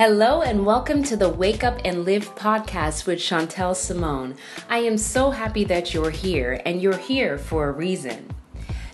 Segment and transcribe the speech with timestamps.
[0.00, 4.34] Hello and welcome to the Wake Up and Live podcast with Chantel Simone.
[4.70, 8.30] I am so happy that you're here and you're here for a reason.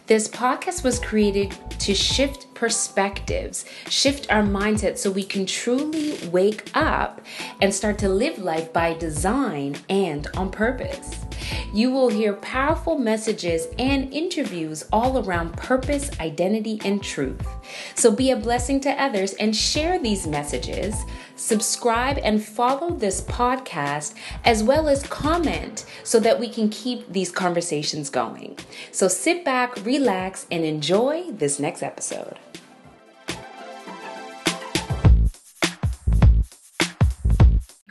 [0.09, 6.69] This podcast was created to shift perspectives, shift our mindset so we can truly wake
[6.75, 7.21] up
[7.61, 11.25] and start to live life by design and on purpose.
[11.73, 17.47] You will hear powerful messages and interviews all around purpose, identity, and truth.
[17.95, 20.95] So be a blessing to others and share these messages.
[21.37, 24.15] Subscribe and follow this podcast
[24.45, 28.59] as well as comment so that we can keep these conversations going.
[28.91, 32.39] So sit back, relax, and enjoy this next episode.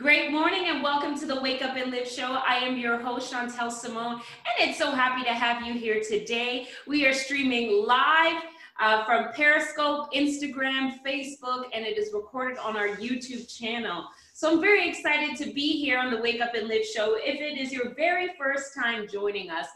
[0.06, 2.38] Great morning and welcome to the Wake Up and Live show.
[2.46, 6.68] I am your host, Chantel Simone, and it's so happy to have you here today.
[6.86, 8.40] We are streaming live
[8.78, 14.06] uh, from Periscope, Instagram, Facebook, and it is recorded on our YouTube channel.
[14.32, 17.16] So I'm very excited to be here on the Wake Up and Live show.
[17.16, 19.66] If it is your very first time joining us,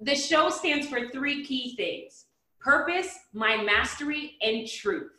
[0.00, 2.24] the show stands for three key things
[2.58, 5.17] purpose, mind mastery, and truth.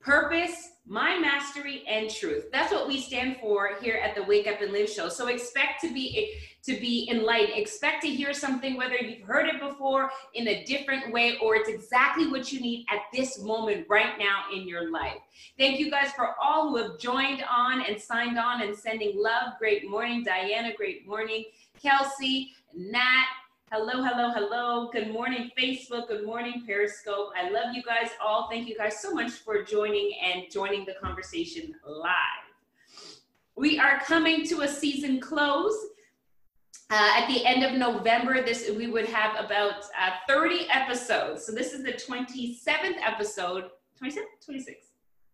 [0.00, 2.46] Purpose, mind mastery, and truth.
[2.50, 5.08] That's what we stand for here at the Wake Up and Live show.
[5.08, 7.58] So expect to be to be enlightened.
[7.58, 11.68] Expect to hear something, whether you've heard it before in a different way or it's
[11.68, 15.16] exactly what you need at this moment right now in your life.
[15.58, 19.54] Thank you guys for all who have joined on and signed on and sending love.
[19.58, 20.74] Great morning, Diana.
[20.76, 21.44] Great morning,
[21.80, 23.24] Kelsey, Nat.
[23.72, 24.90] Hello, hello, hello.
[24.92, 26.08] Good morning, Facebook.
[26.08, 27.28] Good morning, Periscope.
[27.36, 28.48] I love you guys all.
[28.50, 32.50] Thank you guys so much for joining and joining the conversation live.
[33.54, 35.76] We are coming to a season close.
[36.90, 41.46] Uh, at the end of November, this we would have about uh, 30 episodes.
[41.46, 44.89] So this is the 27th episode, 27, 26.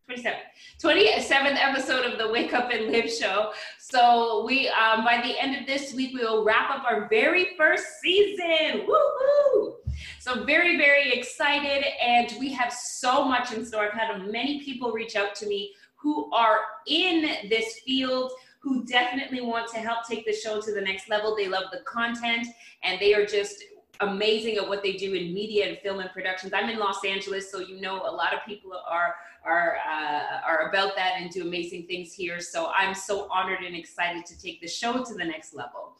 [0.09, 0.37] 27th,
[0.81, 3.53] 27th episode of the Wake Up and Live show.
[3.79, 7.56] So we, um, by the end of this week, we will wrap up our very
[7.56, 8.87] first season.
[8.87, 9.75] Woohoo!
[10.21, 13.87] So very, very excited, and we have so much in store.
[13.87, 18.31] I've had many people reach out to me who are in this field
[18.61, 21.34] who definitely want to help take the show to the next level.
[21.37, 22.47] They love the content
[22.83, 23.62] and they are just
[24.01, 26.53] amazing at what they do in media and film and productions.
[26.53, 29.15] I'm in Los Angeles, so you know a lot of people are
[29.45, 32.41] are uh, are about that and do amazing things here.
[32.41, 35.95] So I'm so honored and excited to take the show to the next level.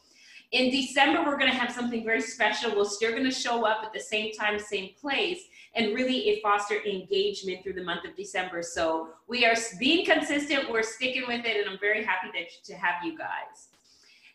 [0.53, 2.73] In December, we're going to have something very special.
[2.73, 5.41] We're still going to show up at the same time, same place,
[5.75, 8.63] and really it foster engagement through the month of December.
[8.63, 10.71] So we are being consistent.
[10.71, 13.66] We're sticking with it, and I'm very happy that, to have you guys.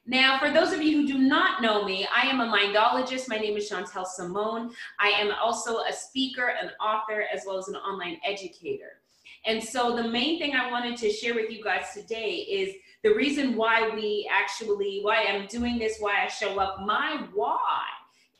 [0.04, 3.28] Now, for those of you who do not know me, I am a mindologist.
[3.28, 4.72] My name is Chantel Simone.
[4.98, 9.00] I am also a speaker, an author, as well as an online educator.
[9.46, 12.74] And so the main thing I wanted to share with you guys today is
[13.04, 16.80] the reason why we actually, why I'm doing this, why I show up.
[16.84, 17.84] My why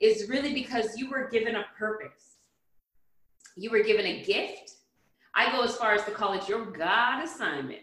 [0.00, 2.39] is really because you were given a purpose.
[3.56, 4.73] You were given a gift.
[5.34, 7.83] I go as far as to call it your God assignment.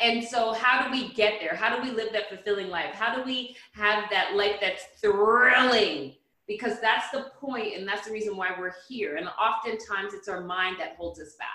[0.00, 1.54] And so, how do we get there?
[1.54, 2.94] How do we live that fulfilling life?
[2.94, 6.14] How do we have that life that's thrilling?
[6.48, 9.16] Because that's the point, and that's the reason why we're here.
[9.16, 11.48] And oftentimes, it's our mind that holds us back.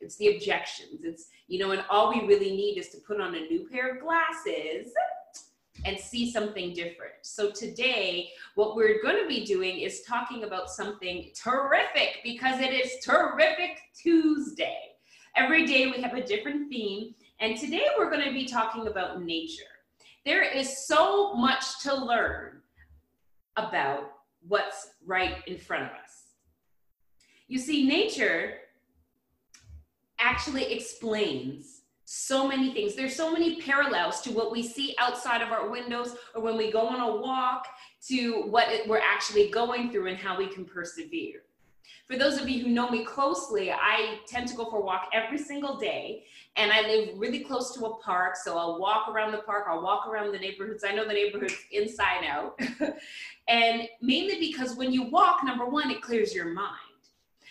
[0.00, 1.04] It's the objections.
[1.04, 3.94] It's, you know, and all we really need is to put on a new pair
[3.96, 4.92] of glasses
[5.84, 7.14] and see something different.
[7.22, 12.72] So today, what we're going to be doing is talking about something terrific because it
[12.72, 14.78] is Terrific Tuesday.
[15.36, 19.22] Every day we have a different theme, and today we're going to be talking about
[19.22, 19.62] nature.
[20.24, 22.60] There is so much to learn
[23.56, 24.10] about
[24.46, 26.34] what's right in front of us.
[27.46, 28.54] You see, nature
[30.20, 32.94] actually explains so many things.
[32.94, 36.72] There's so many parallels to what we see outside of our windows or when we
[36.72, 37.66] go on a walk
[38.08, 41.42] to what we're actually going through and how we can persevere.
[42.06, 45.10] For those of you who know me closely, I tend to go for a walk
[45.12, 46.24] every single day
[46.56, 48.36] and I live really close to a park.
[48.36, 50.84] So I'll walk around the park, I'll walk around the neighborhoods.
[50.84, 52.58] I know the neighborhoods inside out.
[53.48, 56.74] and mainly because when you walk, number one, it clears your mind.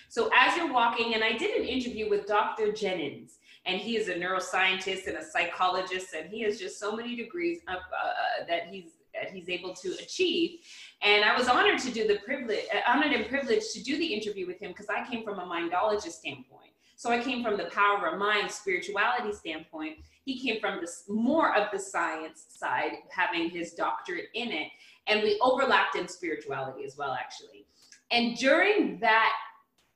[0.10, 2.72] So as you're walking, and I did an interview with Dr.
[2.72, 7.16] Jennings, and he is a neuroscientist and a psychologist, and he has just so many
[7.16, 10.60] degrees of, uh, that he's that he's able to achieve.
[11.02, 14.14] And I was honored to do the privilege, uh, honored and privileged to do the
[14.14, 16.72] interview with him because I came from a mindologist standpoint.
[16.96, 19.98] So I came from the power of mind, spirituality standpoint.
[20.26, 24.70] He came from this more of the science side, having his doctorate in it,
[25.06, 27.68] and we overlapped in spirituality as well, actually.
[28.10, 29.34] And during that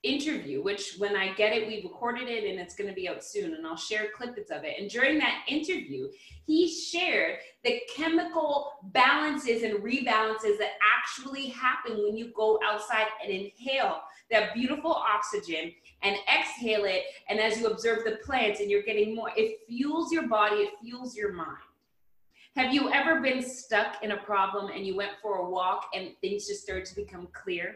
[0.04, 3.24] interview, which when I get it, we recorded it and it's going to be out
[3.24, 4.76] soon, and I'll share clippings of it.
[4.80, 6.10] And during that interview,
[6.46, 13.32] he shared the chemical balances and rebalances that actually happen when you go outside and
[13.32, 14.02] inhale
[14.32, 15.72] that beautiful oxygen
[16.02, 17.04] and exhale it.
[17.30, 20.72] And as you observe the plants and you're getting more, it fuels your body, it
[20.82, 21.58] fuels your mind.
[22.56, 26.12] Have you ever been stuck in a problem and you went for a walk and
[26.22, 27.76] things just started to become clear?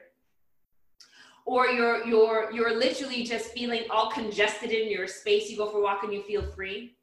[1.46, 5.50] Or you're you're you're literally just feeling all congested in your space.
[5.50, 6.96] You go for a walk and you feel free.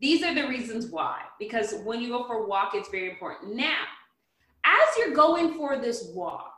[0.00, 1.22] These are the reasons why.
[1.38, 3.54] Because when you go for a walk, it's very important.
[3.54, 3.84] Now,
[4.64, 6.54] as you're going for this walk,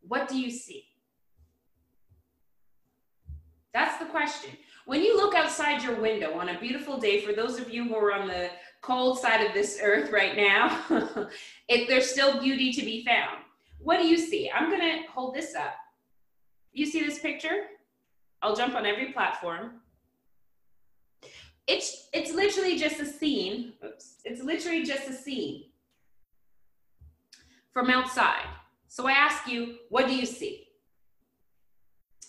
[0.00, 0.84] what do you see?
[3.74, 4.52] That's the question.
[4.86, 7.96] When you look outside your window on a beautiful day, for those of you who
[7.96, 8.48] are on the
[8.80, 10.80] cold side of this earth right now,
[11.68, 13.38] if there's still beauty to be found.
[13.78, 14.50] What do you see?
[14.50, 15.74] I'm gonna hold this up.
[16.76, 17.62] You see this picture?
[18.42, 19.80] I'll jump on every platform.
[21.66, 23.72] It's, it's literally just a scene.
[23.82, 24.16] Oops.
[24.26, 25.64] It's literally just a scene
[27.72, 28.44] from outside.
[28.88, 30.68] So I ask you, what do you see?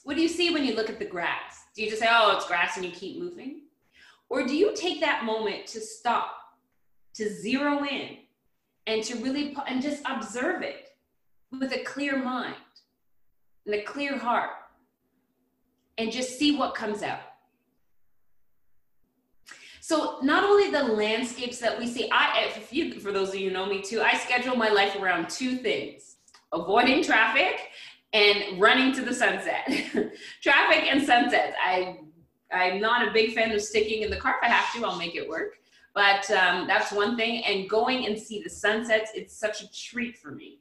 [0.05, 1.65] What do you see when you look at the grass?
[1.75, 3.63] Do you just say, oh, it's grass and you keep moving?
[4.29, 6.31] Or do you take that moment to stop
[7.15, 8.19] to zero in
[8.85, 10.91] and to really and just observe it
[11.51, 12.55] with a clear mind
[13.67, 14.49] and a clear heart
[15.97, 17.19] and just see what comes out.
[19.81, 23.51] So not only the landscapes that we see, I if you for those of you
[23.51, 26.17] know me too, I schedule my life around two things:
[26.51, 27.69] avoiding traffic
[28.11, 29.65] and running to the sunset.
[30.41, 31.55] traffic and sunsets.
[31.63, 31.99] I
[32.51, 34.35] I'm not a big fan of sticking in the car.
[34.41, 35.53] If I have to, I'll make it work.
[35.93, 37.43] But um, that's one thing.
[37.45, 40.59] And going and see the sunsets, it's such a treat for me.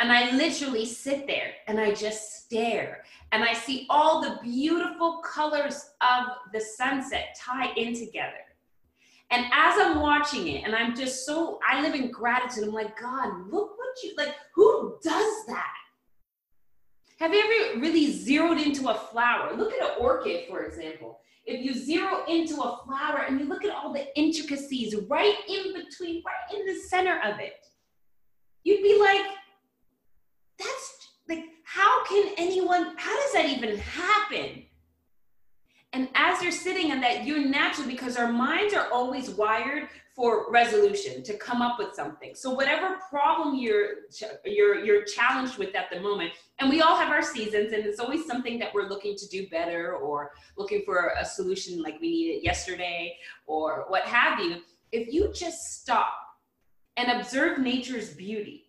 [0.00, 5.18] And I literally sit there and I just stare and I see all the beautiful
[5.18, 8.32] colors of the sunset tie in together.
[9.30, 12.64] And as I'm watching it, and I'm just so, I live in gratitude.
[12.64, 15.74] I'm like, God, look what you, like, who does that?
[17.20, 19.54] Have you ever really zeroed into a flower?
[19.54, 23.64] Look at an orchid, for example if you zero into a flower and you look
[23.64, 27.54] at all the intricacies right in between, right in the center of it,
[28.62, 29.26] you'd be like,
[30.60, 34.64] that's like, how can anyone, how does that even happen?
[35.92, 40.50] And as you're sitting in that, you're naturally, because our minds are always wired for
[40.50, 42.34] resolution to come up with something.
[42.34, 43.88] So whatever problem you're
[44.44, 47.98] you're you're challenged with at the moment, and we all have our seasons, and it's
[47.98, 52.10] always something that we're looking to do better or looking for a solution like we
[52.10, 53.16] needed yesterday
[53.46, 54.62] or what have you.
[54.92, 56.12] If you just stop
[56.96, 58.59] and observe nature's beauty,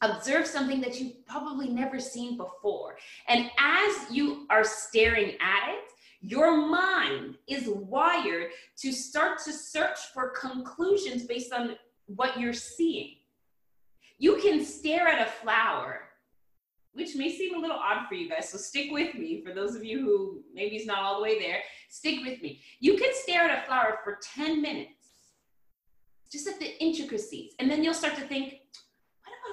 [0.00, 2.96] observe something that you've probably never seen before,
[3.28, 5.88] and as you are staring at it
[6.20, 13.16] your mind is wired to start to search for conclusions based on what you're seeing.
[14.18, 16.00] You can stare at a flower,
[16.92, 19.42] which may seem a little odd for you guys, so stick with me.
[19.46, 22.62] For those of you who maybe it's not all the way there, stick with me.
[22.80, 24.90] You can stare at a flower for 10 minutes,
[26.32, 28.54] just at the intricacies, and then you'll start to think,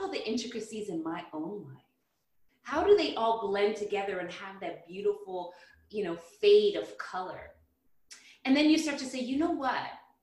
[0.01, 1.83] all the intricacies in my own life?
[2.63, 5.53] How do they all blend together and have that beautiful
[5.89, 7.52] you know, fade of color.
[8.44, 9.80] And then you start to say, you know what?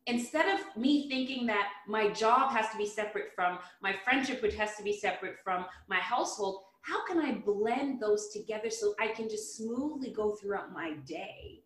[0.06, 4.54] Instead of me thinking that my job has to be separate from my friendship, which
[4.56, 9.08] has to be separate from my household, how can I blend those together so I
[9.08, 11.62] can just smoothly go throughout my day?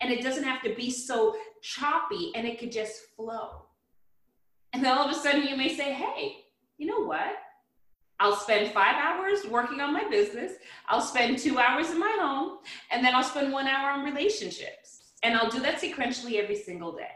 [0.00, 3.66] And it doesn't have to be so choppy and it could just flow.
[4.72, 6.36] And then all of a sudden you may say, hey,
[6.80, 7.36] you know what?
[8.18, 10.52] I'll spend five hours working on my business.
[10.88, 12.58] I'll spend two hours in my home,
[12.90, 15.12] and then I'll spend one hour on relationships.
[15.22, 17.12] And I'll do that sequentially every single day.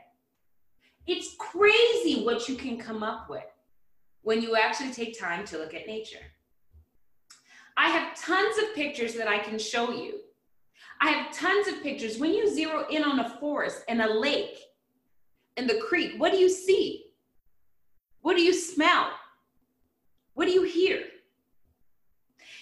[1.07, 3.45] It's crazy what you can come up with
[4.21, 6.25] when you actually take time to look at nature.
[7.79, 10.21] I have tons of pictures that I can show you.
[11.01, 12.19] I have tons of pictures.
[12.19, 14.59] When you zero in on a forest and a lake
[15.57, 17.07] and the creek, what do you see?
[18.21, 19.11] What do you smell?
[20.35, 21.03] What do you hear?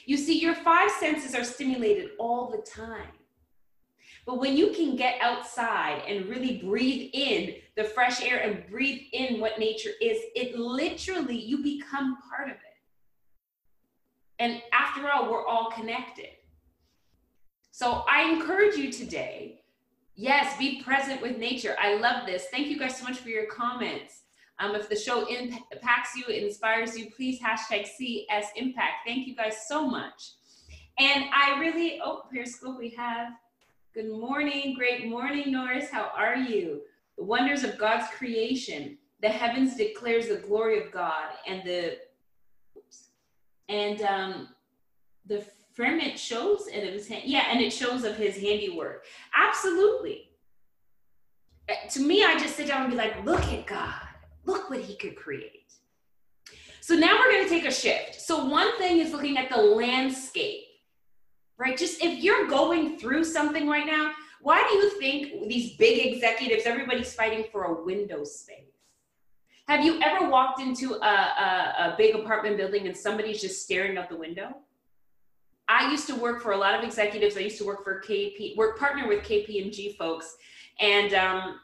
[0.05, 3.13] You see, your five senses are stimulated all the time.
[4.25, 9.03] But when you can get outside and really breathe in the fresh air and breathe
[9.13, 12.59] in what nature is, it literally, you become part of it.
[14.39, 16.29] And after all, we're all connected.
[17.73, 19.63] So I encourage you today,
[20.15, 21.75] yes, be present with nature.
[21.81, 22.47] I love this.
[22.51, 24.23] Thank you guys so much for your comments.
[24.59, 29.07] Um, if the show impacts you, inspires you, please hashtag CS Impact.
[29.07, 30.33] Thank you guys so much.
[30.99, 33.33] And I really, oh, Periscope we have.
[33.95, 35.91] Good morning, great morning, Norris.
[35.91, 36.83] How are you?
[37.19, 38.99] The wonders of God's creation.
[39.21, 41.99] The heavens declares the glory of God, and the
[42.77, 43.09] oops,
[43.69, 44.49] and um,
[45.27, 47.23] the firmament shows and of his hand.
[47.25, 49.05] Yeah, and it shows of his handiwork.
[49.35, 50.31] Absolutely.
[51.69, 54.02] Uh, to me, I just sit down and be like, look at God.
[54.45, 55.73] Look what he could create.
[56.81, 58.21] So now we're going to take a shift.
[58.21, 60.65] So one thing is looking at the landscape,
[61.57, 61.77] right?
[61.77, 66.65] Just if you're going through something right now, why do you think these big executives,
[66.67, 68.67] everybody's fighting for a window space?
[69.69, 73.97] Have you ever walked into a, a, a big apartment building and somebody's just staring
[73.97, 74.57] out the window?
[75.69, 77.37] I used to work for a lot of executives.
[77.37, 80.37] I used to work for KP, work partner with KPMG folks,
[80.81, 81.61] and um,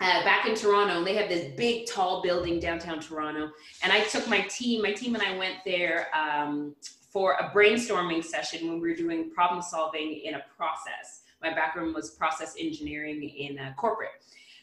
[0.00, 3.50] uh, back in Toronto, and they have this big, tall building downtown Toronto.
[3.82, 6.74] And I took my team, my team and I went there um,
[7.10, 11.22] for a brainstorming session when we were doing problem solving in a process.
[11.40, 14.10] My background was process engineering in a corporate.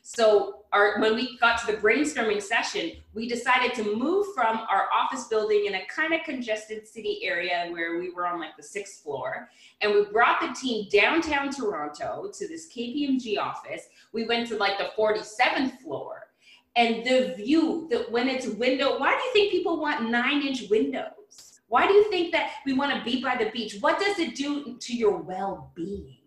[0.03, 4.87] So our, when we got to the brainstorming session, we decided to move from our
[4.93, 8.63] office building in a kind of congested city area where we were on like the
[8.63, 9.49] sixth floor.
[9.81, 13.87] And we brought the team downtown Toronto to this KPMG office.
[14.11, 16.27] We went to like the 47th floor.
[16.75, 20.69] And the view that when it's window, why do you think people want nine inch
[20.69, 21.59] windows?
[21.67, 23.77] Why do you think that we want to be by the beach?
[23.81, 26.17] What does it do to your well being?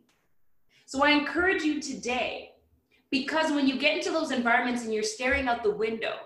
[0.86, 2.53] So I encourage you today
[3.14, 6.16] because when you get into those environments and you're staring out the window,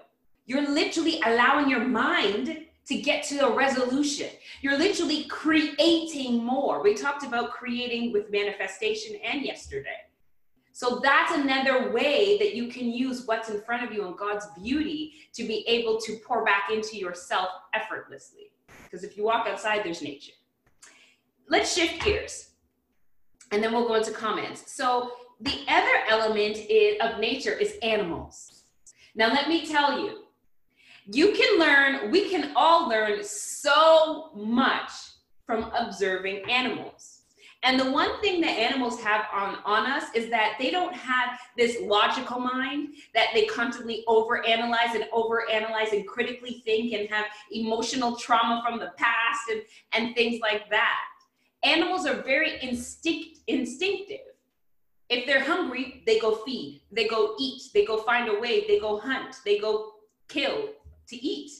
[0.47, 4.30] you're literally allowing your mind to get to a resolution.
[4.62, 6.83] You're literally creating more.
[6.83, 10.00] We talked about creating with manifestation and yesterday.
[10.73, 14.47] So that's another way that you can use what's in front of you and God's
[14.62, 18.50] beauty to be able to pour back into yourself effortlessly.
[18.85, 20.33] Because if you walk outside, there's nature.
[21.50, 22.52] Let's shift gears
[23.52, 24.73] and then we'll go into comments.
[24.73, 28.64] So the other element is, of nature is animals.
[29.14, 30.25] Now, let me tell you,
[31.07, 34.90] you can learn, we can all learn so much
[35.47, 37.23] from observing animals.
[37.64, 41.38] And the one thing that animals have on, on us is that they don't have
[41.57, 48.14] this logical mind that they constantly overanalyze and overanalyze and critically think and have emotional
[48.14, 51.00] trauma from the past and, and things like that.
[51.64, 54.27] Animals are very instinct, instinctive.
[55.08, 58.78] If they're hungry, they go feed, they go eat, they go find a way, they
[58.78, 59.92] go hunt, they go
[60.28, 60.68] kill
[61.08, 61.50] to eat.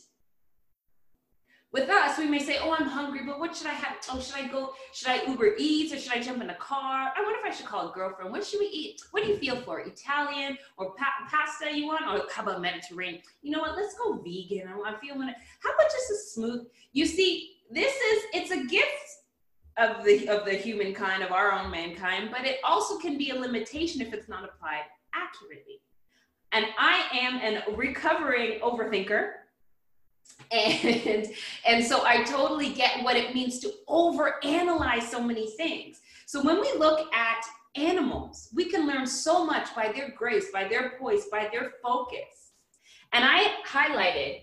[1.71, 3.97] With us, we may say, Oh, I'm hungry, but what should I have?
[4.11, 4.73] Oh, should I go?
[4.93, 7.13] Should I Uber Eats or should I jump in a car?
[7.15, 8.33] I wonder if I should call a girlfriend.
[8.33, 9.03] What should we eat?
[9.11, 9.81] What do you feel for?
[9.81, 12.05] Italian or pa- pasta you want?
[12.07, 13.21] Or how about Mediterranean?
[13.43, 13.77] You know what?
[13.77, 14.67] Let's go vegan.
[14.67, 15.37] I'm feeling it.
[15.63, 16.67] How about just a smooth?
[16.93, 19.18] You see, this is, it's a gift
[19.79, 23.35] of the of the humankind of our own mankind but it also can be a
[23.35, 24.83] limitation if it's not applied
[25.15, 25.81] accurately.
[26.53, 29.31] And i am an recovering overthinker
[30.51, 31.27] and
[31.67, 36.01] and so i totally get what it means to overanalyze so many things.
[36.27, 37.45] So when we look at
[37.77, 42.53] animals we can learn so much by their grace by their poise by their focus.
[43.13, 44.41] And i highlighted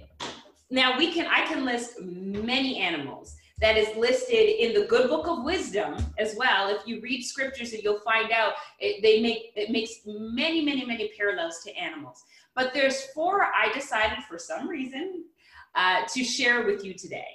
[0.70, 5.28] now we can i can list many animals that is listed in the good book
[5.28, 6.70] of wisdom as well.
[6.70, 10.86] If you read scriptures and you'll find out it, they make it makes many many
[10.86, 12.24] many parallels to animals.
[12.54, 15.26] But there's four i decided for some reason
[15.74, 17.28] uh, to share with you today.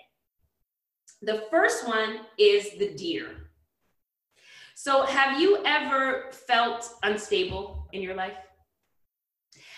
[1.22, 3.50] The first one is the deer.
[4.74, 8.36] So have you ever felt unstable in your life?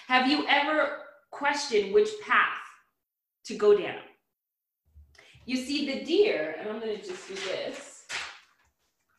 [0.06, 0.99] Have you ever
[1.30, 2.62] questioned which path
[3.46, 3.99] to go down
[5.46, 7.92] you see the deer, and I'm gonna just do this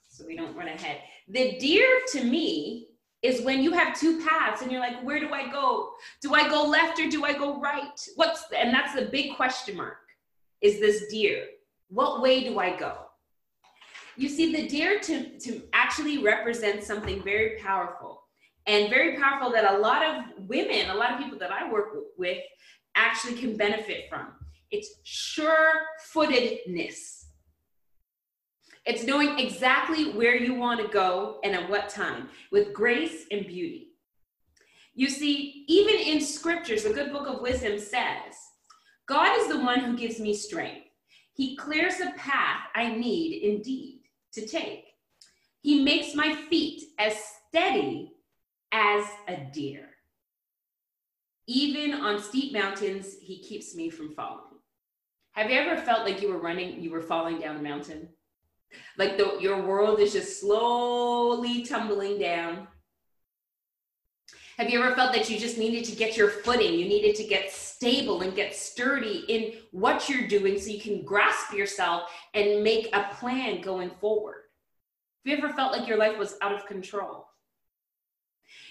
[0.08, 1.02] so we don't run ahead.
[1.28, 2.88] The deer to me
[3.24, 5.94] is when you have two paths and you're like, where do I go?
[6.22, 8.00] Do I go left or do I go right?
[8.16, 9.98] What's the, and that's the big question mark
[10.62, 11.46] is this deer.
[11.90, 12.98] What way do I go?
[14.16, 18.22] You see, the deer to, to actually represent something very powerful
[18.68, 21.88] and very powerful that a lot of women, a lot of people that I work
[22.18, 22.38] with
[22.96, 24.28] actually can benefit from.
[24.74, 27.28] It's sure footedness.
[28.88, 33.46] It's knowing exactly where you want to go and at what time with grace and
[33.46, 33.90] beauty.
[34.96, 38.34] You see, even in scriptures, the good book of wisdom says,
[39.06, 40.88] God is the one who gives me strength.
[41.36, 44.02] He clears the path I need indeed
[44.34, 44.86] to take.
[45.62, 47.16] He makes my feet as
[47.48, 48.14] steady
[48.72, 49.90] as a deer.
[51.46, 54.53] Even on steep mountains, he keeps me from falling.
[55.34, 58.08] Have you ever felt like you were running, you were falling down a mountain?
[58.98, 62.68] Like the, your world is just slowly tumbling down.
[64.58, 66.74] Have you ever felt that you just needed to get your footing?
[66.74, 71.04] You needed to get stable and get sturdy in what you're doing so you can
[71.04, 74.44] grasp yourself and make a plan going forward.
[75.26, 77.26] Have you ever felt like your life was out of control?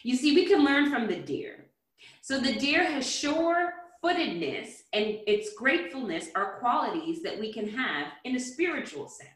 [0.05, 1.67] You see, we can learn from the deer.
[2.21, 8.09] So the deer has sure footedness and its gratefulness are qualities that we can have
[8.25, 9.31] in a spiritual sense.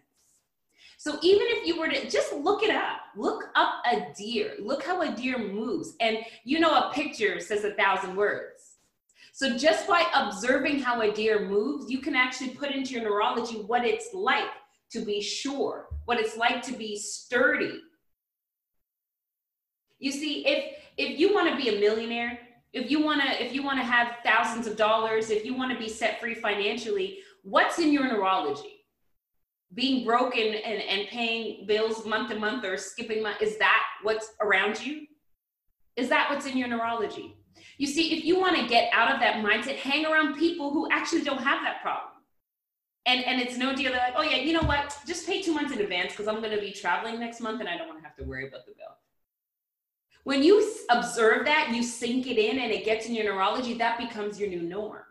[0.99, 4.82] So even if you were to just look it up, look up a deer, look
[4.82, 5.94] how a deer moves.
[6.00, 8.76] And you know, a picture says a thousand words.
[9.32, 13.56] So just by observing how a deer moves, you can actually put into your neurology
[13.56, 14.49] what it's like
[14.90, 17.80] to be sure, what it's like to be sturdy.
[19.99, 22.38] You see, if if you want to be a millionaire,
[22.76, 25.73] if you want to if you want to have thousands of dollars, if you want
[25.73, 28.76] to be set free financially, what's in your neurology?
[29.75, 34.33] being broken and, and paying bills month to month or skipping month, is that what's
[34.40, 35.06] around you?
[35.97, 37.37] Is that what's in your neurology?
[37.78, 40.88] You see, if you want to get out of that mindset, hang around people who
[40.90, 42.12] actually don't have that problem.
[43.06, 43.92] And, and it's no deal.
[43.92, 44.97] They're like, oh yeah, you know what?
[45.06, 47.68] Just pay two months in advance because I'm going to be traveling next month and
[47.68, 48.96] I don't want to have to worry about the bill.
[50.26, 53.97] When you observe that, you sink it in and it gets in your neurology, that
[53.97, 55.04] becomes your new norm.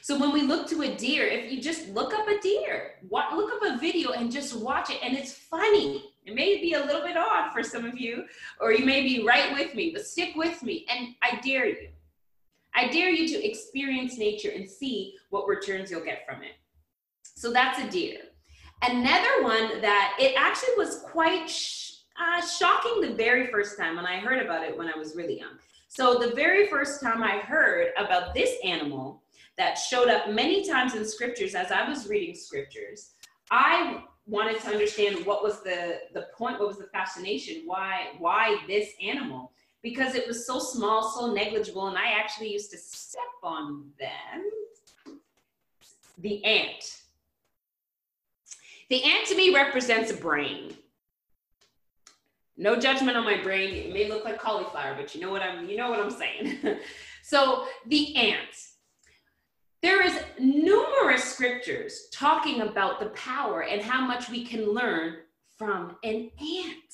[0.00, 3.52] So when we look to a deer, if you just look up a deer, look
[3.52, 6.02] up a video and just watch it, and it's funny.
[6.24, 8.24] It may be a little bit odd for some of you,
[8.58, 11.88] or you may be right with me, but stick with me, and I dare you.
[12.74, 16.52] I dare you to experience nature and see what returns you'll get from it.
[17.22, 18.20] So that's a deer.
[18.80, 21.50] Another one that it actually was quite
[22.20, 25.38] uh, shocking the very first time when I heard about it when I was really
[25.38, 25.58] young.
[25.88, 29.22] So the very first time I heard about this animal,
[29.56, 33.12] that showed up many times in scriptures as I was reading scriptures.
[33.50, 38.58] I wanted to understand what was the the point, what was the fascination, why why
[38.66, 39.52] this animal?
[39.82, 45.18] Because it was so small, so negligible, and I actually used to step on them.
[46.18, 47.02] The ant.
[48.88, 50.74] The ant to me represents a brain.
[52.56, 53.74] No judgment on my brain.
[53.74, 56.58] It may look like cauliflower, but you know what I'm you know what I'm saying.
[57.22, 58.56] so the ant
[59.86, 65.18] there is numerous scriptures talking about the power and how much we can learn
[65.56, 66.92] from an ant.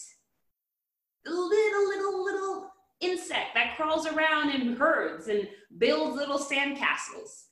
[1.25, 2.71] The little, little, little
[3.01, 5.49] insect that crawls around in herds and
[5.79, 7.45] builds little sandcastles.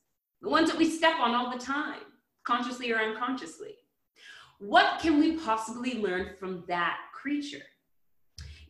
[0.43, 2.01] The ones that we step on all the time,
[2.45, 3.77] consciously or unconsciously.
[4.59, 7.63] What can we possibly learn from that creature?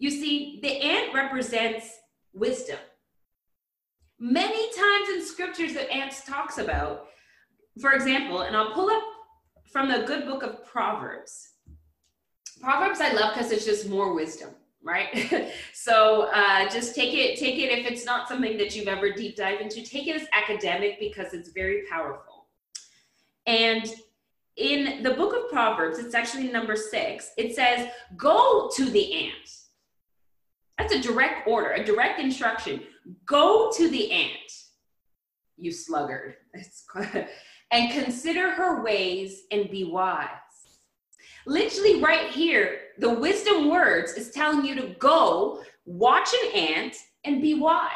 [0.00, 1.86] You see, the ant represents
[2.32, 2.78] wisdom.
[4.18, 7.06] Many times in scriptures that ants talks about
[7.80, 9.02] for example and i'll pull up
[9.72, 11.50] from the good book of proverbs.
[12.60, 14.50] Proverbs i love because it's just more wisdom
[14.82, 15.52] right?
[15.74, 19.36] So uh, just take it take it if it's not something that you've ever deep
[19.36, 19.82] dive into.
[19.82, 22.46] Take it as academic because it's very powerful.
[23.46, 23.84] And
[24.56, 29.59] in the book of proverbs it's actually number six it says go to the ant
[30.80, 32.82] that's a direct order a direct instruction
[33.26, 34.52] Go to the ant,
[35.56, 36.36] you sluggard,
[37.70, 40.28] and consider her ways and be wise.
[41.46, 47.40] Literally, right here, the wisdom words is telling you to go, watch an ant, and
[47.40, 47.88] be wise.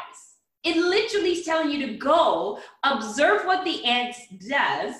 [0.63, 4.15] It literally is telling you to go, observe what the ant
[4.49, 4.95] does,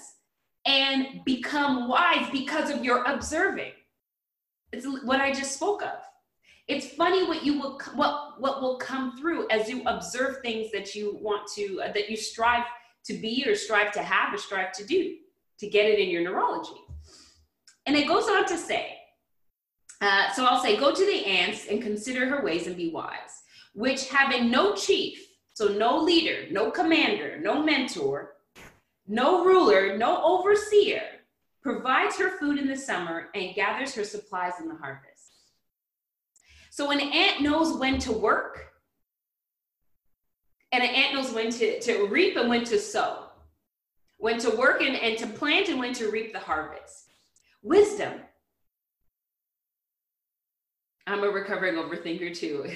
[0.67, 3.71] and become wise because of your observing.
[4.71, 5.98] It's what I just spoke of.
[6.67, 10.95] It's funny what you will what what will come through as you observe things that
[10.95, 12.65] you want to uh, that you strive
[13.06, 15.15] to be or strive to have or strive to do
[15.60, 16.82] to get it in your neurology.
[17.86, 18.97] And it goes on to say,
[20.01, 23.43] uh, so I'll say, go to the ants and consider her ways and be wise,
[23.73, 25.19] which having no chief,
[25.54, 28.34] so no leader, no commander, no mentor,
[29.08, 31.04] no ruler, no overseer,
[31.62, 35.14] provides her food in the summer and gathers her supplies in the harvest.
[36.76, 38.66] So an ant knows when to work,
[40.74, 43.28] and an ant knows when to, to reap and when to sow,
[44.18, 47.06] when to work and, and to plant and when to reap the harvest.
[47.64, 48.20] Wisdom.
[51.08, 52.70] I'm a recovering overthinker too.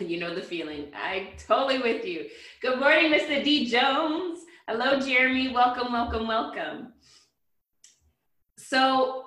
[0.04, 0.88] you know the feeling.
[0.94, 2.26] I totally with you.
[2.60, 3.42] Good morning, Mr.
[3.42, 3.70] D.
[3.70, 4.40] Jones.
[4.68, 5.54] Hello, Jeremy.
[5.54, 6.92] Welcome, welcome, welcome.
[8.58, 9.25] So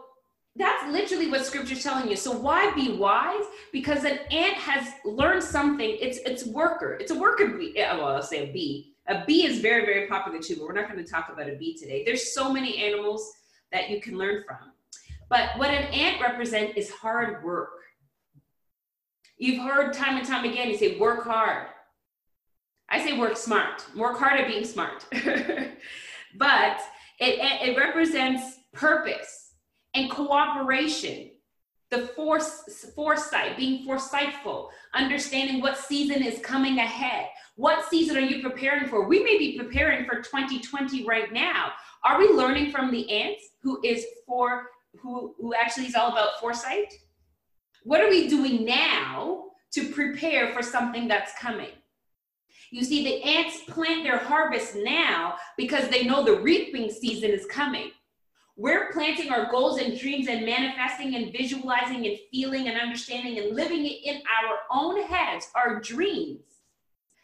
[0.55, 2.15] that's literally what scripture's telling you.
[2.15, 3.45] So why be wise?
[3.71, 5.97] Because an ant has learned something.
[6.01, 6.97] It's it's worker.
[6.99, 7.77] It's a worker bee.
[7.77, 8.95] Eh, well, I'll say a bee.
[9.07, 11.55] A bee is very, very popular too, but we're not going to talk about a
[11.55, 12.03] bee today.
[12.05, 13.31] There's so many animals
[13.71, 14.57] that you can learn from.
[15.29, 17.69] But what an ant represents is hard work.
[19.37, 21.67] You've heard time and time again, you say, work hard.
[22.89, 25.05] I say work smart, work hard at being smart.
[25.11, 26.81] but
[27.19, 29.38] it, it represents purpose
[29.99, 31.31] and cooperation,
[31.91, 37.27] the force, foresight, being foresightful, understanding what season is coming ahead.
[37.55, 39.07] What season are you preparing for?
[39.07, 41.71] We may be preparing for 2020 right now.
[42.05, 46.39] Are we learning from the ants who is for who who actually is all about
[46.39, 46.93] foresight?
[47.83, 51.71] What are we doing now to prepare for something that's coming?
[52.71, 57.45] You see, the ants plant their harvest now because they know the reaping season is
[57.47, 57.91] coming.
[58.59, 63.55] We're planting our goals and dreams and manifesting and visualizing and feeling and understanding and
[63.55, 66.41] living it in our own heads, our dreams,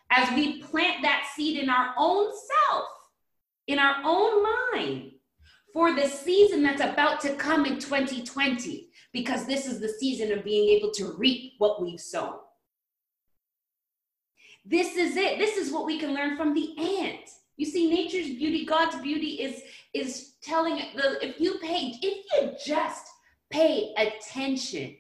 [0.10, 2.86] as we plant that seed in our own self,
[3.67, 5.12] in our own mind
[5.74, 10.45] for the season that's about to come in 2020, because this is the season of
[10.45, 12.36] being able to reap what we've sown.
[14.63, 15.38] This is it.
[15.38, 17.30] This is what we can learn from the ant.
[17.58, 19.62] You see, nature's beauty, God's beauty is
[19.94, 23.08] is telling the if you pay, if you just
[23.50, 24.98] pay attention,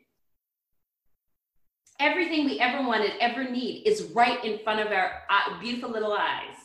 [1.99, 6.13] everything we ever wanted, ever need is right in front of our uh, beautiful little
[6.13, 6.55] eyes.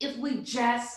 [0.00, 0.96] If we just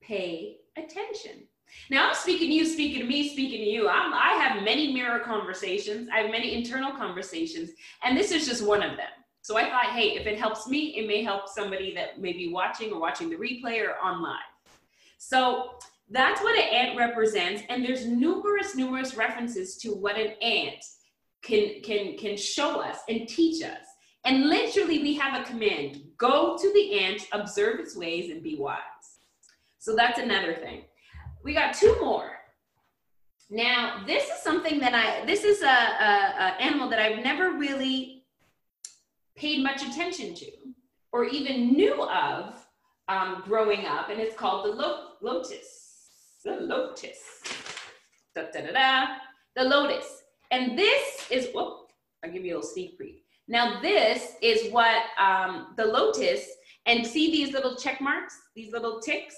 [0.00, 1.48] pay attention.
[1.90, 3.88] Now I'm speaking to you, speaking to me, speaking to you.
[3.88, 6.08] I'm, I have many mirror conversations.
[6.12, 7.70] I have many internal conversations,
[8.04, 9.08] and this is just one of them.
[9.44, 12.50] So I thought, hey, if it helps me, it may help somebody that may be
[12.50, 14.38] watching or watching the replay or online.
[15.18, 15.72] So
[16.08, 20.82] that's what an ant represents, and there's numerous, numerous references to what an ant
[21.42, 23.84] can can can show us and teach us.
[24.24, 28.56] And literally, we have a command: go to the ant, observe its ways, and be
[28.56, 28.78] wise.
[29.78, 30.84] So that's another thing.
[31.44, 32.30] We got two more.
[33.50, 37.58] Now, this is something that I, this is a, a, a animal that I've never
[37.58, 38.13] really
[39.36, 40.50] paid much attention to
[41.12, 42.66] or even knew of
[43.08, 46.42] um, growing up, and it's called the lo- locust.
[46.44, 47.22] The locust.
[48.34, 49.06] Da, da, da, da.
[49.56, 50.10] The locust.
[50.50, 51.90] And this is, whoop,
[52.24, 53.24] I'll give you a little sneak peek.
[53.46, 56.48] Now, this is what um, the locust,
[56.86, 59.36] and see these little check marks, these little ticks?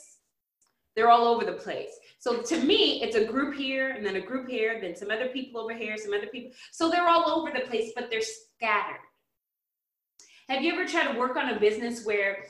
[0.95, 1.91] They're all over the place.
[2.19, 5.29] So to me, it's a group here and then a group here, then some other
[5.29, 6.53] people over here, some other people.
[6.73, 9.01] So they're all over the place, but they're scattered.
[10.49, 12.45] Have you ever tried to work on a business where,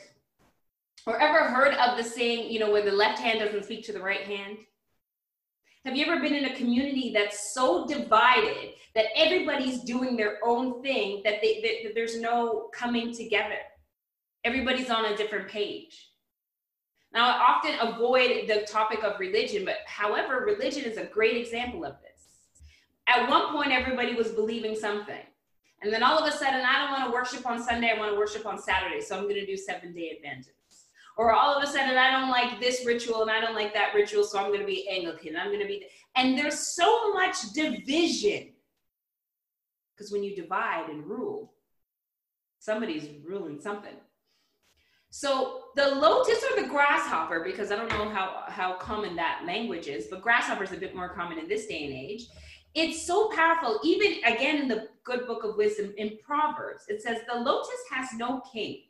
[1.07, 3.93] or ever heard of the saying, you know, when the left hand doesn't speak to
[3.93, 4.59] the right hand?
[5.87, 10.83] Have you ever been in a community that's so divided that everybody's doing their own
[10.83, 13.59] thing that, they, that there's no coming together?
[14.45, 16.11] Everybody's on a different page.
[17.15, 21.85] Now, I often avoid the topic of religion, but however, religion is a great example
[21.85, 22.17] of this.
[23.09, 25.23] At one point, everybody was believing something.
[25.83, 28.13] And then all of a sudden, I don't want to worship on Sunday, I want
[28.13, 30.87] to worship on Saturday, so I'm going to do seven day Adventists.
[31.19, 33.95] Or all of a sudden, I don't like this ritual and I don't like that
[33.95, 35.37] ritual, so I'm going to be Anglican.
[35.37, 38.53] I'm going to be, and there's so much division.
[39.95, 41.55] Because when you divide and rule,
[42.59, 43.95] somebody's ruling something.
[45.11, 49.87] So the locust or the grasshopper, because I don't know how, how common that language
[49.87, 52.27] is, but grasshopper is a bit more common in this day and age.
[52.77, 53.81] It's so powerful.
[53.83, 58.13] Even again in the good book of wisdom in Proverbs, it says the locust has
[58.15, 58.83] no king.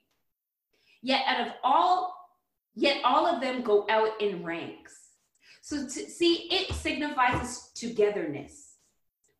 [1.02, 2.14] Yet out of all,
[2.74, 4.92] yet all of them go out in ranks.
[5.62, 8.64] So to see, it signifies togetherness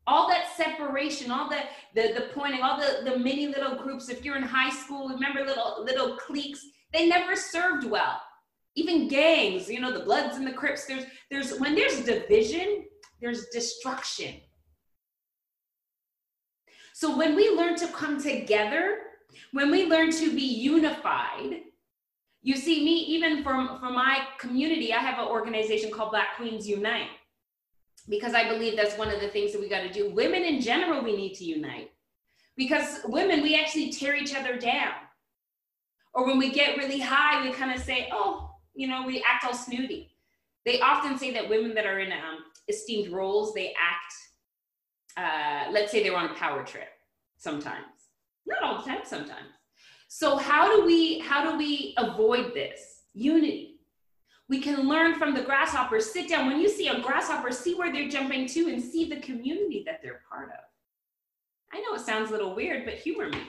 [0.09, 1.59] all that separation all the,
[1.97, 5.45] the the pointing all the the many little groups if you're in high school remember
[5.45, 8.21] little little cliques they never served well.
[8.75, 12.85] Even gangs, you know, the Bloods and the Crips, there's, there's, when there's division,
[13.21, 14.35] there's destruction.
[16.95, 18.99] So when we learn to come together,
[19.53, 21.61] when we learn to be unified,
[22.43, 26.67] you see me even from, from my community, I have an organization called Black Queens
[26.69, 27.09] Unite
[28.09, 30.11] because I believe that's one of the things that we got to do.
[30.11, 31.91] Women in general, we need to unite
[32.57, 34.95] because women, we actually tear each other down.
[36.15, 39.45] Or when we get really high, we kind of say, oh, you know, we act
[39.45, 40.16] all snooty.
[40.67, 44.13] They often say that women that are in um, esteemed roles, they act,
[45.17, 46.89] uh, let's say they're on a power trip
[47.39, 47.87] sometimes.
[48.45, 49.55] Not all the time, sometimes.
[50.09, 53.03] So how do we how do we avoid this?
[53.15, 53.81] Unity.
[54.49, 56.13] We can learn from the grasshoppers.
[56.13, 56.47] Sit down.
[56.47, 60.01] When you see a grasshopper, see where they're jumping to and see the community that
[60.03, 60.65] they're part of.
[61.73, 63.43] I know it sounds a little weird, but humor me.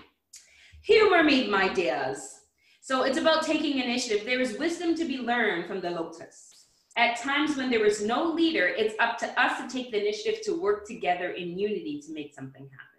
[0.83, 2.41] Humor me, my dears.
[2.81, 4.25] So it's about taking initiative.
[4.25, 6.56] There is wisdom to be learned from the locust.
[6.97, 10.41] At times when there is no leader, it's up to us to take the initiative
[10.45, 12.97] to work together in unity to make something happen.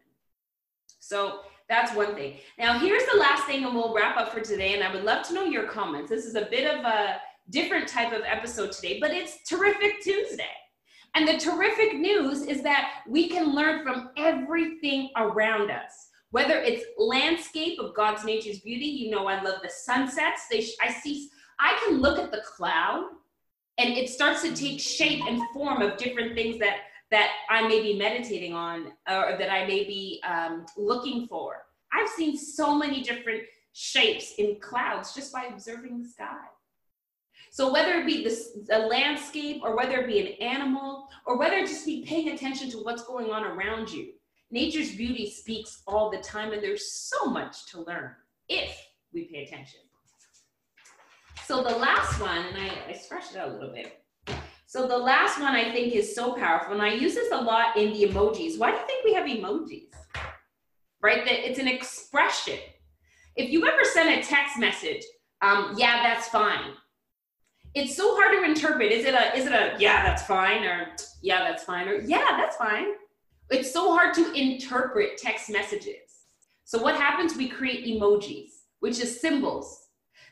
[1.01, 2.37] So that's one thing.
[2.59, 4.75] Now, here's the last thing, and we'll wrap up for today.
[4.75, 6.11] And I would love to know your comments.
[6.11, 10.45] This is a bit of a different type of episode today, but it's Terrific Tuesday.
[11.15, 16.11] And the terrific news is that we can learn from everything around us.
[16.31, 20.43] Whether it's landscape of God's nature's beauty, you know, I love the sunsets.
[20.51, 23.09] They, I see, I can look at the cloud
[23.79, 26.79] and it starts to take shape and form of different things that
[27.11, 31.63] that I may be meditating on or that I may be um, looking for.
[31.91, 36.37] I've seen so many different shapes in clouds just by observing the sky.
[37.51, 41.67] So whether it be the landscape or whether it be an animal or whether it
[41.67, 44.13] just be paying attention to what's going on around you,
[44.51, 48.11] nature's beauty speaks all the time and there's so much to learn
[48.51, 48.77] if
[49.15, 49.81] we pay attention.
[51.49, 54.05] So the last one, and I, I scratched it out a little bit.
[54.67, 57.75] So the last one I think is so powerful, and I use this a lot
[57.79, 58.59] in the emojis.
[58.59, 59.89] Why do you think we have emojis?
[61.01, 62.59] Right, that it's an expression.
[63.35, 65.03] If you ever send a text message,
[65.41, 66.75] um, yeah, that's fine.
[67.75, 68.93] It's so hard to interpret.
[68.93, 70.89] Is it a is it a yeah, that's fine, or
[71.23, 72.89] yeah, that's fine, or yeah, that's fine.
[73.49, 76.27] It's so hard to interpret text messages.
[76.65, 77.39] So what happens?
[77.39, 79.88] We create emojis, which is symbols.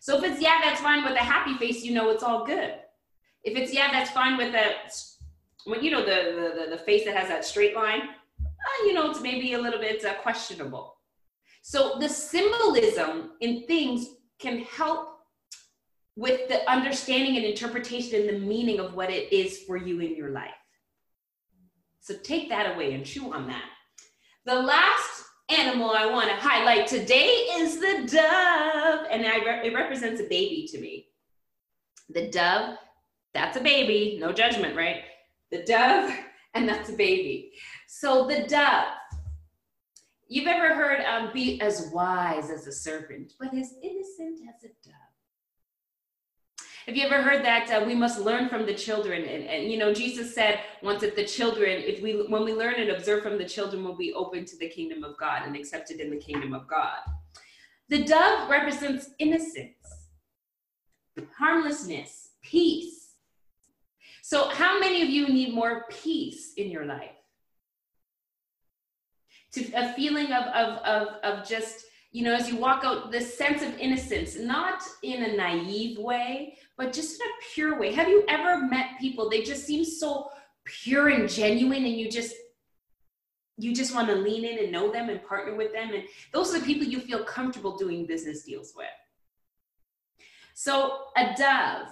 [0.06, 2.74] So if it's yeah, that's fine with a happy face, you know it's all good.
[3.42, 4.94] If it's yeah, that's fine with that,
[5.64, 9.10] when you know the, the the face that has that straight line, uh, you know
[9.10, 10.94] it's maybe a little bit uh, questionable.
[11.62, 14.06] So the symbolism in things
[14.38, 15.08] can help
[16.14, 20.14] with the understanding and interpretation and the meaning of what it is for you in
[20.14, 20.62] your life.
[21.98, 23.64] So take that away and chew on that.
[24.44, 30.20] The last animal I want to highlight today is the dove, and re- it represents
[30.20, 31.06] a baby to me.
[32.10, 32.76] The dove,
[33.34, 35.02] that's a baby, no judgment, right?
[35.50, 36.12] The dove,
[36.54, 37.52] and that's a baby.
[37.86, 38.86] So the dove,
[40.28, 44.68] you've ever heard um, be as wise as a serpent, but as innocent as a
[44.84, 44.85] dove.
[46.86, 49.24] Have you ever heard that uh, we must learn from the children?
[49.24, 52.74] And, and, you know, Jesus said once that the children, if we, when we learn
[52.74, 55.98] and observe from the children, we'll be open to the kingdom of God and accepted
[55.98, 56.98] in the kingdom of God.
[57.88, 59.74] The dove represents innocence,
[61.36, 63.14] harmlessness, peace.
[64.22, 67.10] So, how many of you need more peace in your life?
[69.52, 73.36] To a feeling of, of, of, of just you know, as you walk out, this
[73.36, 77.92] sense of innocence, not in a naive way, but just in a pure way.
[77.92, 79.30] Have you ever met people?
[79.30, 80.28] They just seem so
[80.64, 82.34] pure and genuine, and you just
[83.58, 85.94] you just want to lean in and know them and partner with them.
[85.94, 88.86] And those are the people you feel comfortable doing business deals with.
[90.54, 91.88] So a dove.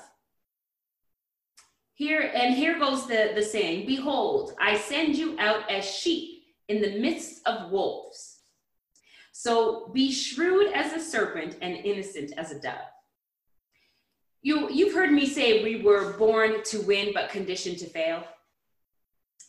[1.95, 6.83] Here and here goes the, the saying, Behold, I send you out as sheep in
[6.83, 8.41] the midst of wolves.
[9.33, 12.94] So be shrewd as a serpent and innocent as a dove.
[14.45, 18.23] You, you've heard me say we were born to win but conditioned to fail.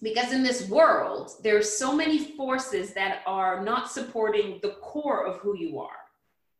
[0.01, 5.25] Because in this world, there are so many forces that are not supporting the core
[5.27, 6.01] of who you are,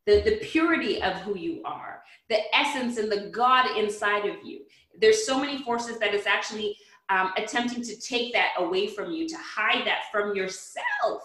[0.05, 4.61] the, the purity of who you are, the essence and the God inside of you.
[5.01, 6.77] There's so many forces that is actually
[7.09, 11.23] um, attempting to take that away from you, to hide that from yourself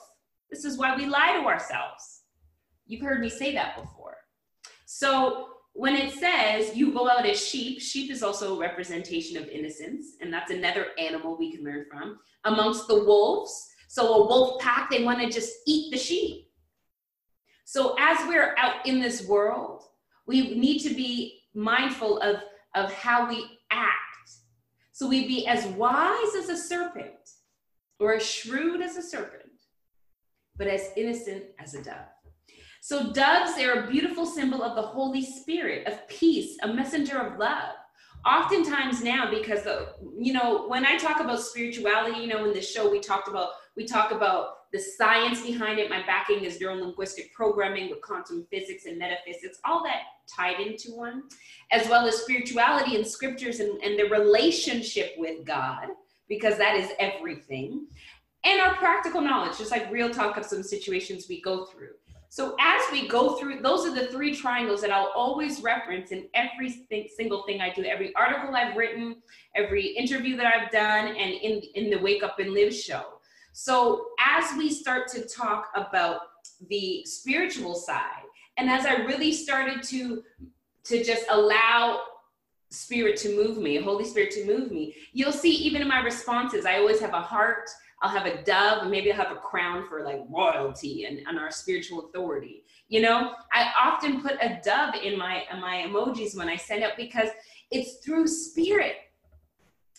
[0.50, 2.22] this is why we lie to ourselves.
[2.86, 4.16] You've heard me say that before.
[4.84, 9.48] So when it says you go out as sheep, sheep is also a representation of
[9.48, 12.18] innocence, and that's another animal we can learn from.
[12.44, 16.48] Amongst the wolves, so a wolf pack, they want to just eat the sheep.
[17.64, 19.84] So as we're out in this world,
[20.26, 22.36] we need to be mindful of,
[22.74, 23.96] of how we act.
[24.92, 27.14] So we be as wise as a serpent
[27.98, 29.50] or as shrewd as a serpent
[30.60, 31.94] but as innocent as a dove.
[32.82, 37.38] So, doves, they're a beautiful symbol of the Holy Spirit, of peace, a messenger of
[37.38, 37.74] love.
[38.24, 42.62] Oftentimes now, because, the, you know, when I talk about spirituality, you know, in the
[42.62, 45.90] show, we talked about, we talk about the science behind it.
[45.90, 50.02] My backing is neurolinguistic programming with quantum physics and metaphysics, all that
[50.34, 51.24] tied into one,
[51.72, 55.88] as well as spirituality and scriptures and, and the relationship with God,
[56.28, 57.86] because that is everything
[58.44, 61.90] and our practical knowledge, just like real talk of some situations we go through.
[62.32, 66.28] So as we go through, those are the three triangles that I'll always reference in
[66.32, 69.16] every single thing I do, every article I've written,
[69.56, 73.02] every interview that I've done, and in, in the Wake Up and Live show.
[73.52, 76.20] So as we start to talk about
[76.68, 78.22] the spiritual side,
[78.56, 80.22] and as I really started to,
[80.84, 82.00] to just allow
[82.70, 84.94] spirit to move me, Holy Spirit to move me.
[85.12, 87.68] You'll see even in my responses, I always have a heart,
[88.02, 91.38] I'll have a dove, and maybe I'll have a crown for like royalty and, and
[91.38, 92.64] our spiritual authority.
[92.88, 96.82] You know, I often put a dove in my in my emojis when I send
[96.82, 97.28] out because
[97.70, 98.96] it's through spirit.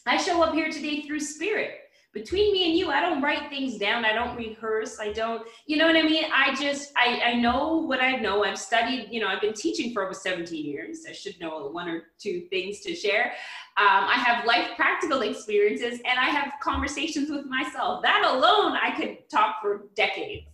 [0.07, 1.81] I show up here today through spirit
[2.13, 4.04] between me and you, I don't write things down.
[4.04, 5.00] I don't rehearse.
[5.00, 6.26] I don't, you know what I mean?
[6.34, 8.43] I just, I, I know what I know.
[8.43, 11.06] I've studied, you know, I've been teaching for over 17 years.
[11.08, 13.34] I should know one or two things to share.
[13.78, 18.04] Um, I have life practical experiences and I have conversations with myself.
[18.04, 20.50] That alone, I could talk for decades.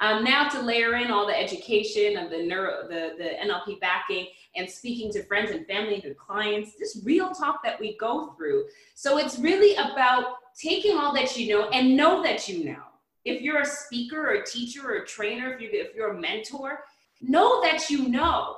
[0.00, 4.28] Um, now to layer in all the education of the neuro, the, the NLP backing
[4.56, 8.64] and speaking to friends and family and clients, this real talk that we go through.
[8.94, 12.82] So it's really about taking all that you know and know that you know.
[13.26, 16.20] If you're a speaker or a teacher or a trainer, if, you, if you're a
[16.20, 16.80] mentor,
[17.20, 18.56] know that you know.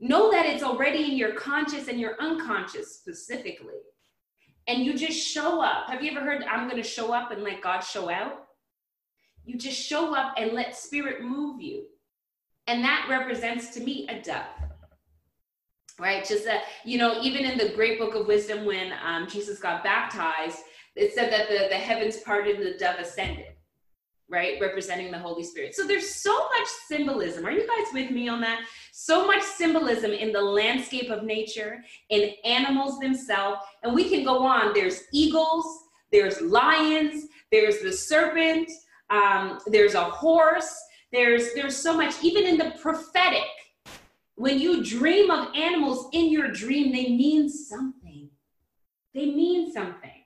[0.00, 3.74] Know that it's already in your conscious and your unconscious specifically.
[4.66, 5.90] And you just show up.
[5.90, 8.47] Have you ever heard, I'm going to show up and let God show out?
[9.48, 11.84] You just show up and let spirit move you.
[12.66, 14.44] And that represents to me a dove
[16.00, 19.58] right just that you know even in the great book of wisdom when um, jesus
[19.58, 20.60] got baptized
[20.98, 23.46] it said that the, the heavens parted and the dove ascended,
[24.28, 24.60] right?
[24.60, 25.74] Representing the Holy Spirit.
[25.74, 27.46] So there's so much symbolism.
[27.46, 28.62] Are you guys with me on that?
[28.92, 33.60] So much symbolism in the landscape of nature, in animals themselves.
[33.84, 34.74] And we can go on.
[34.74, 38.68] There's eagles, there's lions, there's the serpent,
[39.10, 40.78] um, there's a horse,
[41.12, 43.48] there's there's so much, even in the prophetic.
[44.36, 48.30] When you dream of animals in your dream, they mean something.
[49.14, 50.18] They mean something.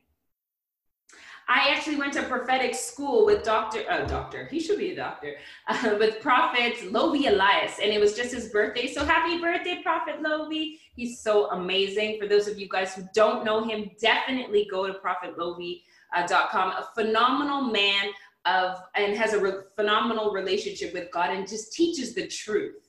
[1.49, 3.85] I actually went to prophetic school with Dr.
[3.90, 5.35] Uh, doctor, he should be a doctor,
[5.68, 8.87] uh, with Prophet Lovy Elias, and it was just his birthday.
[8.87, 10.79] So happy birthday, Prophet Lovy.
[10.95, 12.18] He's so amazing.
[12.21, 15.83] For those of you guys who don't know him, definitely go to prophetlovy.com.
[16.14, 18.11] Uh, a phenomenal man
[18.44, 22.88] of and has a re- phenomenal relationship with God and just teaches the truth.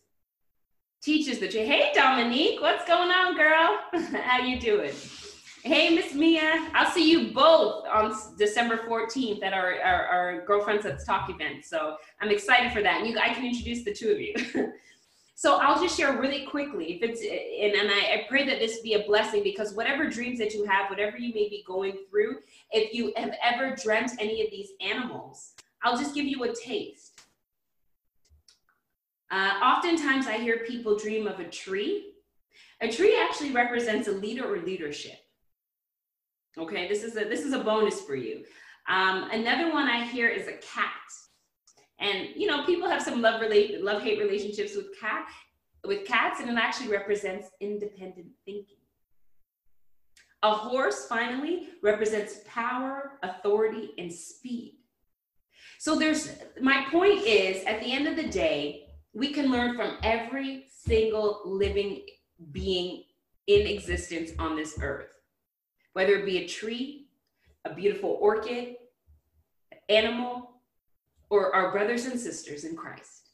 [1.02, 1.68] Teaches the truth.
[1.68, 3.80] Hey, Dominique, what's going on, girl?
[4.22, 4.94] How you doing?
[5.64, 10.84] Hey, Miss Mia, I'll see you both on December 14th at our, our, our Girlfriends
[10.84, 11.64] Let's Talk event.
[11.64, 13.00] So I'm excited for that.
[13.00, 14.34] And you, I can introduce the two of you.
[15.36, 16.94] so I'll just share really quickly.
[16.94, 20.40] If it's and, and I, I pray that this be a blessing because whatever dreams
[20.40, 22.38] that you have, whatever you may be going through,
[22.72, 27.22] if you have ever dreamt any of these animals, I'll just give you a taste.
[29.32, 32.14] Uh, oftentimes I hear people dream of a tree.
[32.82, 35.18] A tree actually represents a leader or leadership.
[36.58, 38.44] Okay, this is a this is a bonus for you.
[38.88, 40.92] Um, another one I hear is a cat.
[42.00, 45.28] And you know, people have some love relate love hate relationships with cat
[45.86, 48.78] with cats, and it actually represents independent thinking.
[50.44, 54.76] A horse, finally, represents power, authority, and speed.
[55.80, 59.98] So there's my point is at the end of the day, we can learn from
[60.04, 62.02] every single living
[62.52, 63.04] being
[63.48, 65.14] in existence on this earth
[65.94, 67.08] whether it be a tree,
[67.66, 68.76] a beautiful orchid,
[69.72, 70.53] an animal,
[71.30, 73.30] or our brothers and sisters in Christ.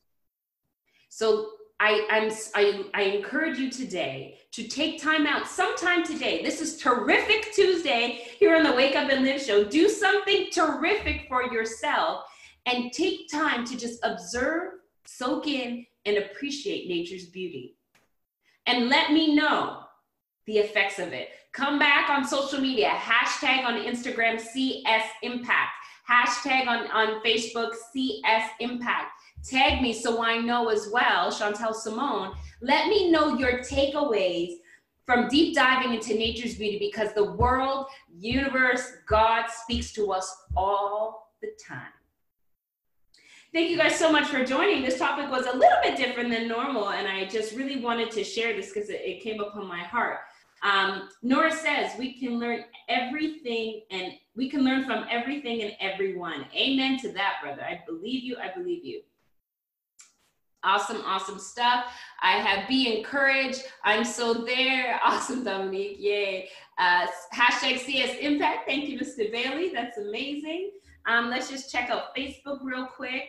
[1.09, 1.49] So
[1.79, 6.43] I, I'm, I, I encourage you today to take time out sometime today.
[6.43, 9.63] This is terrific Tuesday here on the Wake Up and Live show.
[9.63, 12.25] Do something terrific for yourself
[12.65, 14.73] and take time to just observe,
[15.05, 17.77] soak in, and appreciate nature's beauty.
[18.65, 19.83] And let me know
[20.45, 21.29] the effects of it.
[21.53, 25.71] Come back on social media, hashtag on Instagram, CS Impact,
[26.09, 29.11] hashtag on, on Facebook, CS Impact.
[29.47, 32.35] Tag me so I know as well, Chantelle Simone.
[32.61, 34.55] Let me know your takeaways
[35.05, 41.31] from deep diving into nature's beauty because the world, universe, God speaks to us all
[41.41, 41.93] the time.
[43.51, 44.83] Thank you guys so much for joining.
[44.83, 48.23] This topic was a little bit different than normal, and I just really wanted to
[48.23, 50.19] share this because it, it came upon my heart.
[50.61, 56.45] Um, Nora says we can learn everything and we can learn from everything and everyone.
[56.55, 57.61] Amen to that, brother.
[57.61, 58.37] I believe you.
[58.37, 59.01] I believe you.
[60.63, 61.91] Awesome, awesome stuff.
[62.21, 63.63] I have be encouraged.
[63.83, 64.97] I'm so there.
[65.09, 65.97] Awesome, Dominique.
[65.99, 66.49] Yay.
[66.77, 68.65] Uh, hashtag CS Impact.
[68.65, 69.29] Thank you, Mr.
[69.29, 69.71] Bailey.
[69.73, 70.71] That's amazing.
[71.05, 73.25] Um, let's just check out Facebook real quick.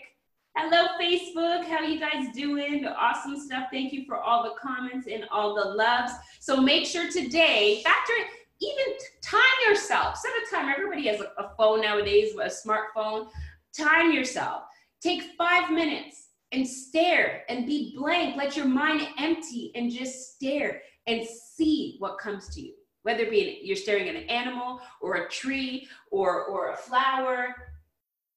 [0.57, 1.65] Hello, Facebook.
[1.65, 2.87] How you guys doing?
[2.87, 3.65] Awesome stuff.
[3.73, 6.13] Thank you for all the comments and all the loves.
[6.39, 8.13] So make sure today, factor
[8.61, 10.17] even time yourself.
[10.17, 10.73] Set a time.
[10.75, 13.29] Everybody has a, phone nowadays, a smartphone.
[13.77, 14.65] Time yourself.
[15.03, 18.37] Take five minutes and stare and be blank.
[18.37, 20.83] Let your mind empty and just stare.
[21.07, 22.75] and see what comes to you.
[23.03, 27.55] Whether it be you're staring at an animal or a tree or, or a flower,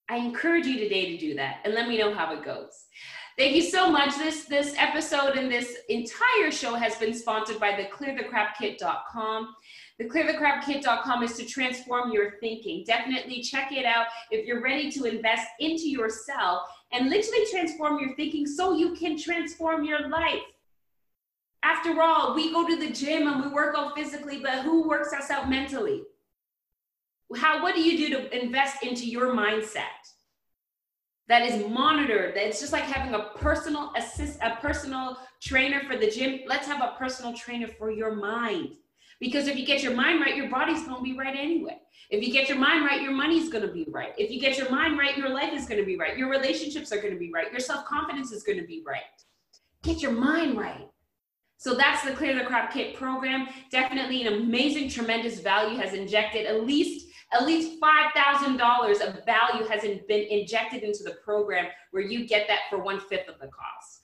[0.10, 2.86] I encourage you today to do that and let me know how it goes.
[3.38, 4.16] Thank you so much.
[4.18, 9.56] This this episode and this entire show has been sponsored by the clearthecrapkit.com.
[10.00, 12.84] The clearthecrapkit.com is to transform your thinking.
[12.86, 18.16] Definitely check it out if you're ready to invest into yourself and literally transform your
[18.16, 20.41] thinking so you can transform your life.
[21.62, 25.14] After all, we go to the gym and we work out physically, but who works
[25.14, 26.04] us out mentally?
[27.36, 30.04] How what do you do to invest into your mindset?
[31.28, 32.36] that is monitored.
[32.36, 36.41] That It's just like having a personal assist, a personal trainer for the gym.
[36.48, 38.76] Let's have a personal trainer for your mind.
[39.24, 41.78] Because if you get your mind right, your body's going to be right anyway.
[42.10, 44.12] If you get your mind right, your money's going to be right.
[44.18, 46.18] If you get your mind right, your life is going to be right.
[46.18, 47.50] Your relationships are going to be right.
[47.50, 49.00] Your self confidence is going to be right.
[49.82, 50.90] Get your mind right.
[51.56, 53.48] So that's the Clear the Crap Kit program.
[53.72, 59.82] Definitely an amazing, tremendous value has injected at least at least $5,000 of value has
[59.82, 64.02] been injected into the program where you get that for one fifth of the cost.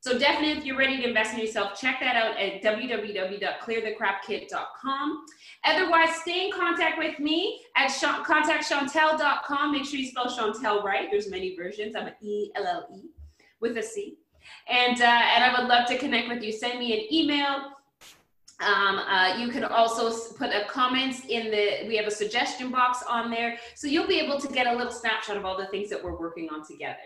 [0.00, 5.26] So definitely, if you're ready to invest in yourself, check that out at www.clearthecrapkit.com.
[5.64, 9.72] Otherwise, stay in contact with me at contactchantelle.com.
[9.72, 11.08] Make sure you spell Chantelle right.
[11.10, 11.96] There's many versions.
[11.96, 13.10] I'm an E L L E
[13.60, 14.16] with a C.
[14.68, 16.52] And, uh, and I would love to connect with you.
[16.52, 17.72] Send me an email
[18.60, 23.04] um, uh, you can also put a comments in the, we have a suggestion box
[23.08, 23.56] on there.
[23.76, 26.18] So you'll be able to get a little snapshot of all the things that we're
[26.18, 26.96] working on together.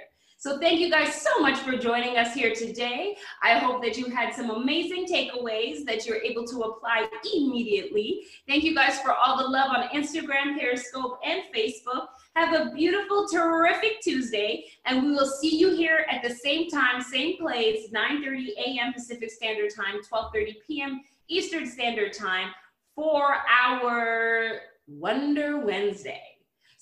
[0.43, 3.17] So thank you guys so much for joining us here today.
[3.45, 8.25] I hope that you had some amazing takeaways that you're able to apply immediately.
[8.49, 12.09] Thank you guys for all the love on Instagram, Periscope, and Facebook.
[12.35, 17.01] Have a beautiful, terrific Tuesday, and we will see you here at the same time,
[17.01, 18.93] same place, 9.30 a.m.
[18.93, 21.03] Pacific Standard Time, 12.30 p.m.
[21.29, 22.49] Eastern Standard Time
[22.97, 26.32] for our Wonder Wednesday.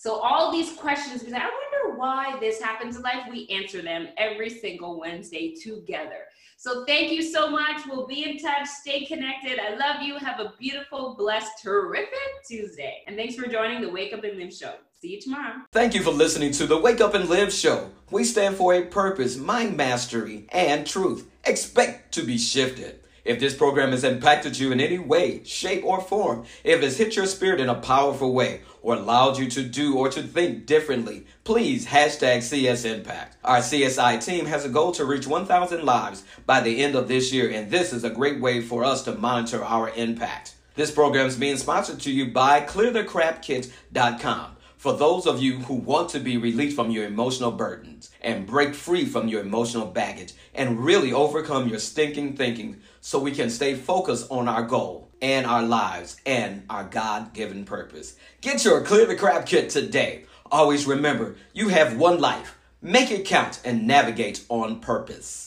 [0.01, 4.09] So all these questions, because I wonder why this happens in life, we answer them
[4.17, 6.25] every single Wednesday together.
[6.57, 7.83] So thank you so much.
[7.87, 8.67] We'll be in touch.
[8.67, 9.59] Stay connected.
[9.59, 10.17] I love you.
[10.17, 13.03] Have a beautiful, blessed, terrific Tuesday.
[13.07, 14.73] And thanks for joining the Wake Up and Live show.
[15.03, 15.57] See you tomorrow.
[15.71, 17.91] Thank you for listening to the Wake Up and Live show.
[18.11, 21.31] We stand for a purpose, mind mastery, and truth.
[21.45, 23.01] Expect to be shifted.
[23.23, 26.97] If this program has impacted you in any way, shape, or form, if it has
[26.97, 30.67] hit your spirit in a powerful way, or allowed you to do or to think
[30.67, 33.37] differently, please hashtag CS Impact.
[33.45, 37.33] Our CSI team has a goal to reach 1,000 lives by the end of this
[37.33, 40.55] year, and this is a great way for us to monitor our impact.
[40.75, 46.09] This program is being sponsored to you by ClearTheCrapKit.com for those of you who want
[46.09, 50.83] to be released from your emotional burdens and break free from your emotional baggage and
[50.83, 55.63] really overcome your stinking thinking so we can stay focused on our goal and our
[55.63, 58.17] lives and our God given purpose.
[58.41, 60.25] Get your Clear the Crap kit today.
[60.51, 62.59] Always remember, you have one life.
[62.83, 65.41] Make it count and navigate on purpose.